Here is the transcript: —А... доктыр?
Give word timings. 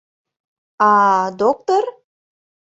—А... 0.89 0.91
доктыр? 1.39 1.85